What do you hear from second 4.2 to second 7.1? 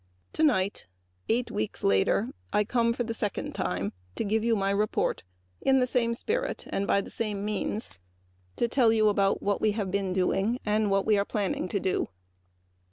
give you my report; in the same spirit and by